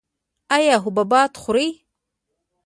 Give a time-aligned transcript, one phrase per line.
[0.55, 1.69] ایا حبوبات خورئ؟